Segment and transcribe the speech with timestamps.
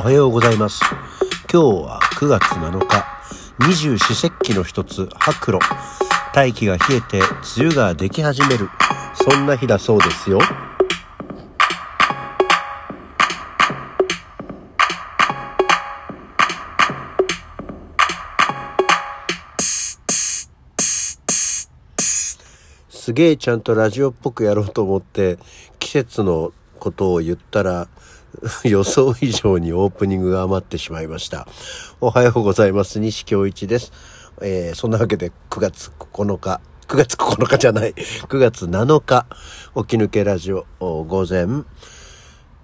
[0.00, 0.80] おはようございます。
[1.52, 3.04] 今日は9月7日
[3.58, 5.58] 二十四節気の一つ白露。
[6.32, 8.70] 大気が冷えて梅雨ができ始める。
[9.12, 10.38] そんな日だそうですよ。
[22.88, 25.36] すげえちゃんとラジオっぽくやろうと思って
[25.78, 27.86] 季節のことを言ったら
[28.64, 31.46] 予想以上にオープニングが余ってしまいました。
[32.00, 32.98] おはようございます。
[32.98, 33.92] 西京一です。
[34.42, 39.26] えー、そんなわけで9月9日、9月9日じゃない、9月7日、
[39.76, 41.44] 起き抜けラジオ午前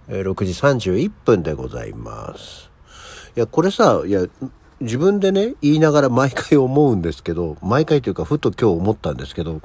[0.08, 2.70] 6時31分でございます。
[3.36, 4.22] いや、これさ、いや、
[4.80, 9.60] 自分でね、言いながら毎回思うんですけど、毎回というか、ふと今日思ったんですけど、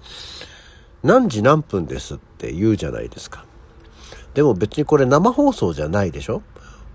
[1.04, 3.45] 何時何分ですって言うじゃないですか。
[4.34, 6.42] でも別にこれ生放送じゃないでしょ？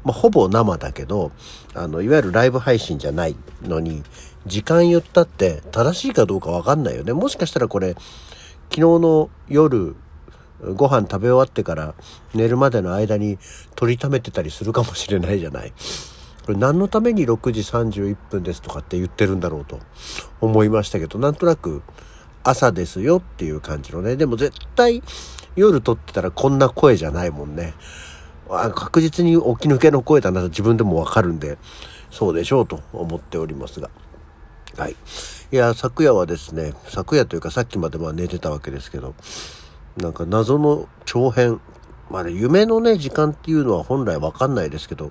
[0.04, 1.32] まあ、ほぼ生だけど、
[1.74, 4.04] あの、いわゆるライブ配信じゃないのに、
[4.46, 7.12] 時間言ったって正しいかどうかわかんないよね。
[7.12, 7.94] もしかしたらこれ、
[8.70, 9.96] 昨日の夜、
[10.74, 11.94] ご飯食べ終わってから
[12.34, 13.38] 寝るまでの間に
[13.74, 15.72] 取りためてたりするかもしれないじゃない。
[16.46, 19.80] これ何のために6時31分ですとかって言ってるんだろうと
[20.40, 21.82] 思いましたけど、なんとなく
[22.44, 24.14] 朝ですよっていう感じのね。
[24.14, 25.02] でも絶対
[25.56, 27.74] 夜撮ってたらこんな声じゃないもんね。
[28.48, 31.58] 確実に起き抜けの声だなと自分でもわかるんで、
[32.10, 33.90] そうでしょうと思っておりますが。
[34.76, 34.96] はい。
[35.52, 39.14] いや、昨夜はですね、昨夜というかさっきまでまあ寝てたわけですけど、
[39.96, 41.60] なんか謎の長編、
[42.10, 45.10] まあね、夢のね、時間っていうのは本来わかんないですけど、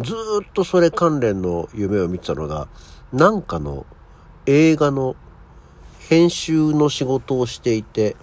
[0.00, 2.68] ずっとそれ関連の夢を見てたのが、
[3.12, 3.84] なんかの
[4.46, 5.16] 映画の
[6.08, 8.16] 編集の仕事をしていて、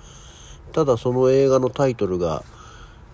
[0.72, 2.44] ただその映画のタイトルが、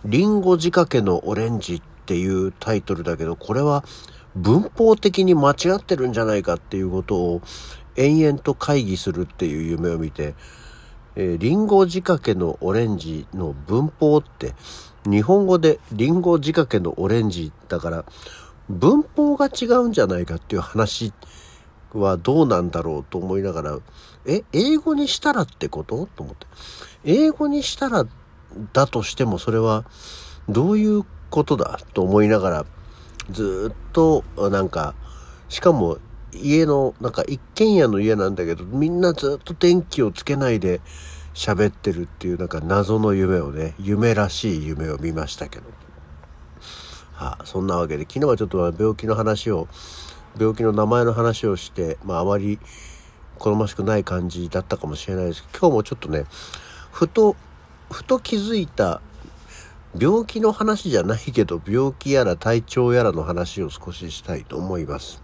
[0.06, 3.84] リンゴ仕掛けのオレンジっていうタイトルだけど、これは
[4.36, 7.42] 文法的に間違ってるんじゃないかっていうことを
[7.96, 10.34] 延々と会議するっていう夢を見て、
[11.16, 14.54] えー、リンゴ仕掛けのオレンジの文法って、
[15.06, 18.06] 日本語でリンゴ仕掛けのオレンジだから、
[18.70, 21.14] 文法が違うんじゃないかっていう話
[21.94, 23.80] はどうなんだろうと思いながら、
[24.26, 26.08] え、英語にしたらってこと？
[26.16, 26.48] と思って。
[27.04, 28.06] 英語にしたら
[28.72, 29.86] だとしてもそれは
[30.48, 32.66] どういうことだと思いながら、
[33.32, 34.96] ずっとなんか、
[35.50, 35.98] しかも
[36.34, 40.82] 家の、なんか一軒家の家なんだけど、みんなずっと電気をつけないで
[41.34, 45.66] 喋ってるっていうなんか謎の夢をね、夢らしい夢を見ましたけど。
[47.14, 49.68] はあ、そんなわけで、昨日はちょっと病気の話を
[50.38, 52.60] 病気の名前の話をして、まあ、あまり
[53.38, 56.26] 好ましくない感じだったかもしれないですけど、今日もちょっとね、
[56.92, 57.36] ふと、
[57.92, 59.02] ふと気づいた、
[60.00, 65.22] 病気の話じゃないけど、病気やら体調やらの話を少ししたいと思います。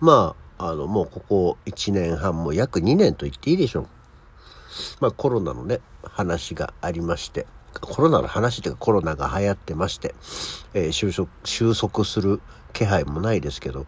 [0.00, 3.86] まあ、あの、もうここ1年半も約2年と言っていいでしょう。
[5.00, 7.46] まあコロナのね、話がありまして、
[7.80, 10.14] コロナの話というかコロナが流行ってまして、
[10.74, 12.40] えー、収束、収束する
[12.74, 13.86] 気配もないですけど、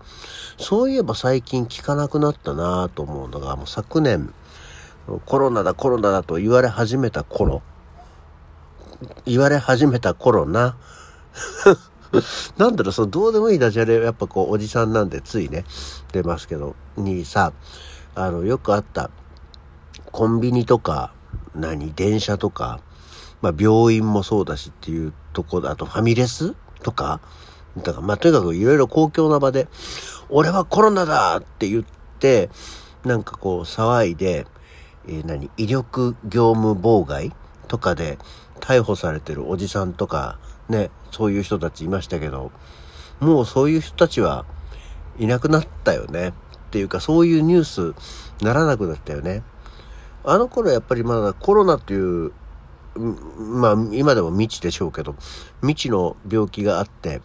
[0.57, 4.33] そういえば最近聞かなくなったなぁと思うのが、もう昨年、
[5.27, 7.63] コロナだコロナだと言われ始めた頃、
[9.27, 10.77] 言われ始めた頃な、
[12.57, 15.65] なんだろう、そのどうでもいいダジャレ、やっぱこう、おじさんなんでついね、
[16.13, 17.53] 出ますけど、にさ、
[18.15, 19.11] あの、よくあった、
[20.13, 21.13] コンビニとか、
[21.55, 22.81] 何、電車とか、
[23.43, 27.21] まあ病院もそうだしっていうとこだと、ファミレスとか、
[27.79, 29.69] だからまあとにかくいろいろ公共な場で、
[30.29, 31.85] 俺はコロナだって言っ
[32.19, 32.51] て、
[33.05, 34.47] なんかこう騒いで、
[35.07, 37.33] えー、何、威力業務妨害
[37.69, 38.19] とかで
[38.61, 40.39] 逮捕されてるおじさんとか、
[40.69, 42.51] ね、そういう人たちいましたけど、
[43.21, 44.45] もうそういう人たちは
[45.19, 46.29] いなくなったよね。
[46.29, 46.33] っ
[46.71, 49.43] ていうかそういうニュースならなくなったよね。
[50.25, 52.33] あの頃やっぱりまだコロナという
[52.99, 55.15] まあ今でも未知でしょうけど、
[55.61, 57.23] 未知の病気があって、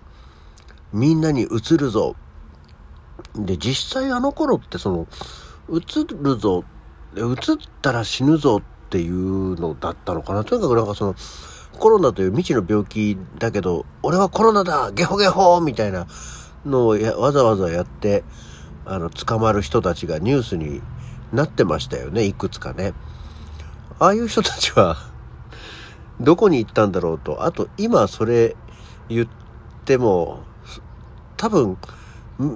[0.94, 2.16] みんなに移るぞ。
[3.36, 5.08] で、実際あの頃ってその、
[5.70, 6.64] 移るぞ、
[7.16, 7.36] 移っ
[7.82, 10.44] たら死ぬぞっていうのだったのかな。
[10.44, 11.16] とにかくなんかその、
[11.80, 16.08] コロナという未知の病気だけど、俺はコロナだゲホゲホみたいな
[16.66, 18.24] のをやわざわざやって、
[18.86, 20.82] あの、捕まる人たちがニュースに
[21.32, 22.94] なってましたよね、いくつかね。
[24.00, 24.98] ああいう人たちは
[26.20, 27.44] どこに行ったんだろうと。
[27.44, 28.56] あと、今それ
[29.10, 29.28] 言っ
[29.86, 30.44] ても、
[31.42, 31.76] 多分、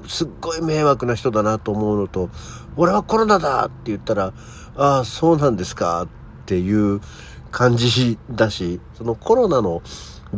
[0.08, 2.30] すっごい迷惑な人だなと思うのと、
[2.78, 3.66] 俺はコロナだ！
[3.66, 4.32] って言ったら、
[4.76, 6.08] ああ、そうなんですかっ
[6.46, 7.02] ていう
[7.50, 9.82] 感じだし、そのコロナの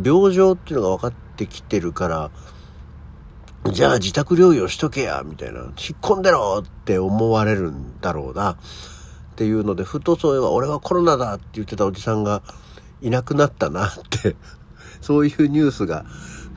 [0.02, 2.32] 病状っていうのが分かってきてるから、
[3.70, 6.64] じゃあ自宅療養しとけや、みたいな、引っ込んでろ！
[6.66, 8.52] って思われるんだろうな。
[8.52, 8.56] っ
[9.36, 11.34] ていうので、ふとそういえば俺はコロナだ！
[11.34, 12.44] って言ってたおじさんが
[13.02, 14.38] いなくなったなって
[15.02, 16.06] そういうニュースが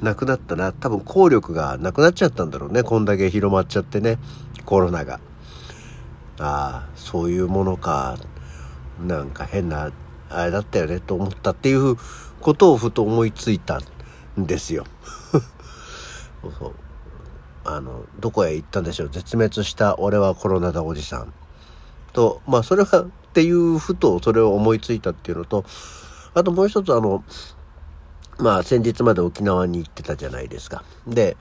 [0.01, 0.73] なくなったな。
[0.73, 2.83] 多分効力がなくなっちゃったんだろうね。
[2.83, 4.19] こんだけ広まっちゃってね。
[4.65, 5.21] コロナが。
[6.39, 8.17] ああ、そういうものか。
[9.01, 9.93] なんか変な、
[10.29, 11.97] あれだったよねと思ったっていう
[12.41, 13.81] ことをふと思いついた
[14.39, 14.85] んですよ。
[16.59, 16.73] そう。
[17.65, 19.11] あの、どこへ行ったんでしょう。
[19.11, 21.33] 絶滅した俺はコロナだおじさん。
[22.13, 25.65] と、まあそれはっていうふとそれを思いついたっていうのと、
[26.35, 27.23] あともう一つあの、
[28.41, 30.83] まあ先日まで沖縄に行ってたじゃないですか。
[31.07, 31.37] で、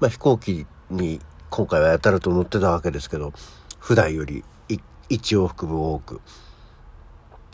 [0.00, 3.32] まあ飛行機に今回はやたらと乗ってたわけですけど、
[3.78, 4.80] 普段より1
[5.10, 6.20] 往復分多く。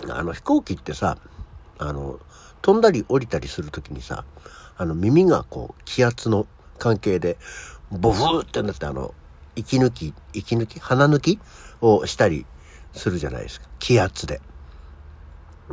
[0.09, 1.19] あの飛行機ってさ、
[1.79, 2.21] あの、
[2.63, 4.25] 飛んだり降りたりするときにさ、
[4.77, 6.47] あの耳がこう気圧の
[6.79, 7.37] 関係で、
[7.91, 9.15] ボフーってなってあの、
[9.57, 11.41] 息抜き、息抜き鼻抜き
[11.81, 12.47] をしたり
[12.93, 13.69] するじゃないですか。
[13.79, 14.41] 気圧で。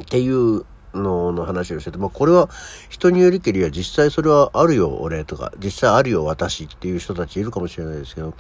[0.02, 2.50] っていうのの話をしてて、まあこれは
[2.90, 8.34] 人によりけりは実際それはあるよ俺とか、実際あるよ私っていう人たちいるかもしれないですけど、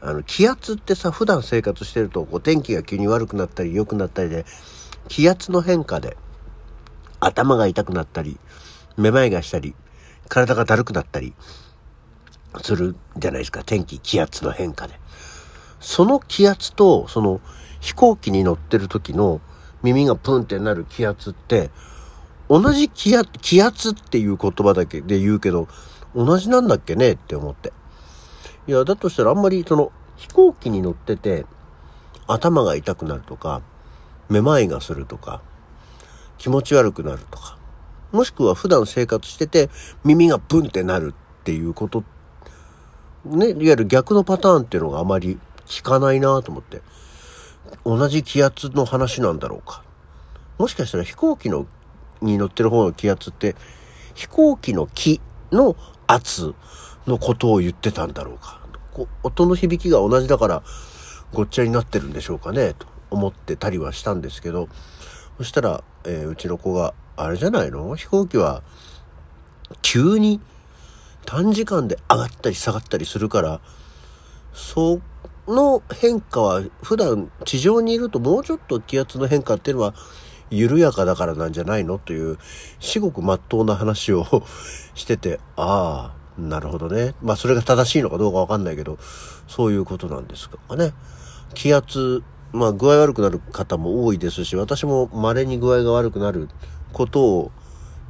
[0.00, 4.44] あの気圧ってさ、普段生活してるとこう天気が急に悪くなったり良くなったりで、
[5.08, 6.16] 気圧の変化で
[7.20, 8.38] 頭が痛くなったり、
[8.96, 9.74] めまいがしたり、
[10.28, 11.34] 体がだるくなったり
[12.62, 13.62] するじゃないですか。
[13.64, 14.98] 天気、気圧の変化で。
[15.80, 17.40] その気圧と、その
[17.80, 19.40] 飛行機に乗ってる時の
[19.82, 21.70] 耳がプンってなる気圧って、
[22.48, 25.68] 同じ気圧、気圧っていう言葉だけで言うけど、
[26.14, 27.12] 同じなんだっけね？
[27.12, 27.72] って思って。
[28.66, 31.46] いや、だとしたらあんまりその飛行機に乗ってて
[32.26, 33.62] 頭が痛くなるとか、
[34.28, 35.40] めまいがするとか、
[36.38, 37.56] 気持ち悪くなるとか、
[38.12, 39.70] もしくは普段生活してて
[40.04, 42.04] 耳がプンってなるっていうこと
[43.24, 46.82] ね、いわゆる逆のパターンっていうのがあまり聞かないなと思って。
[47.84, 49.82] 同じ気圧の話なんだろうか。
[50.58, 51.66] もしかしたら飛行機の
[52.20, 53.56] に乗ってる方の気圧って
[54.14, 55.20] 飛行機の気
[55.50, 55.76] の
[56.06, 56.54] 圧
[57.06, 58.60] のことを言ってたんだろうか。
[58.92, 60.62] こう音の響きが同じだから
[61.32, 64.68] ごっちゃになってるんでしょうかねと思ってたりはしたんですけど、
[65.38, 67.96] そしたら、えー、うちの子が、あれじゃないの？
[67.96, 68.62] 飛行機は
[69.80, 70.40] 急に
[71.24, 73.60] 短時間で上がったり下がったりするから、
[74.52, 75.02] そう
[75.48, 79.94] の変化は普段地上にいるともうちょっと気圧の変化っていうのは
[80.50, 82.38] 緩やかだからなんじゃないのという
[82.78, 84.44] 至極真っ当な話を
[84.94, 87.14] してて、ああ、なるほどね。
[87.22, 88.98] まあそれが正しいのかどうかわかんないけど、
[89.48, 90.92] そういうことなんですかね。
[91.54, 92.22] 気圧、
[92.52, 96.48] まあ具合悪くなる方も多いですし、私も稀に具合が悪くなる
[96.92, 97.52] ことを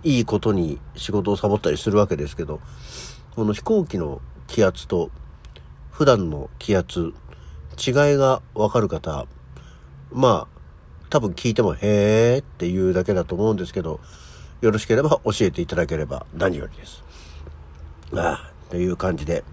[0.03, 2.61] いいことに仕事をサボったりするわけですけど、
[3.37, 5.11] この飛行機の気圧と
[5.93, 7.13] 普段の気圧、
[7.79, 9.27] 違いがわかる方、
[10.11, 14.01] まあ、多分聞いてもへーっていうだけだと思うんですけど、
[14.63, 17.05] よろしければ教えていただければ何よりです。
[18.15, 19.45] ああ、という感じで。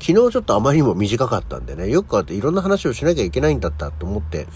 [0.00, 4.48] 昨日ちょっとあまりにも短かったんでね、よくあっていろんな話をしなきゃいけないんだったと思って、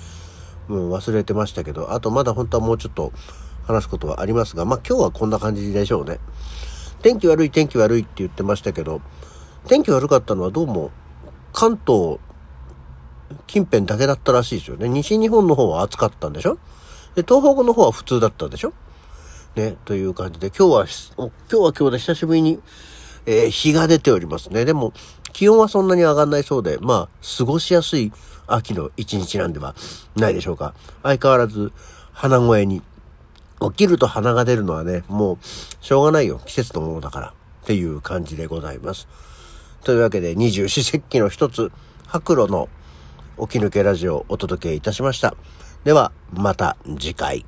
[0.69, 3.13] う、忘れてましたけど、あとまだ本当はもうちょっと
[3.67, 6.19] 話すことはありますが、まあ今日はこんな感じでしょうね。
[7.01, 9.01] 天気悪い天気悪いって言ってましたけど、
[9.67, 10.91] 天気悪かったのはどうも
[11.55, 12.19] 関東
[13.47, 14.89] 近辺だけだったらしいですよね。
[14.89, 16.59] 西日本の方は暑かったんでしょ？
[17.15, 18.73] で、東北の方は普通だったでしょ？
[19.55, 22.61] ね、という感じで、今日は、今日は今日で久しぶりに、
[23.25, 24.65] えー、日が出ておりますね。
[24.65, 24.93] でも、
[25.33, 27.09] 気温はそんなに上がんないそうで、まあ、
[27.39, 28.13] 過ごしやすい
[28.49, 29.77] 秋の一日なんでは
[30.17, 30.75] ないでしょうか。
[31.05, 31.73] 相変わらず、
[32.13, 32.83] 鼻声に
[33.61, 35.39] 起きると鼻が出るのはね、もう、
[35.81, 36.41] しょうがないよ。
[36.47, 37.29] 季節のものだから。
[37.29, 39.07] っていう感じでございます。
[39.85, 41.71] というわけで、二十四節気の一つ、
[42.07, 42.69] 白露の
[43.39, 45.37] 起き抜けラジオをお届けいたしました。
[45.85, 47.47] では、また次回。